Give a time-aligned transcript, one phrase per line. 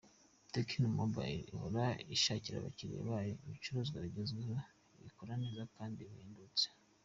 [0.53, 4.55] Tecno Mobile ihora ishakira abakiliya bayo ibicuruzwa bigezweho,
[5.03, 6.65] bikora neza kandi bihendutse.